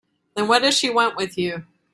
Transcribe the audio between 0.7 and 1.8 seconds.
she want with you?